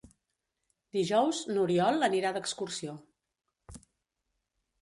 [0.97, 2.97] Dijous n'Oriol anirà d'excursió.